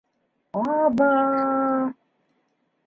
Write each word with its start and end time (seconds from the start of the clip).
Аба... 0.61 1.11